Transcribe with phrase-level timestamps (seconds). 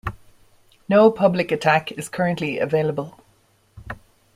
[0.89, 3.19] No public attack is currently available.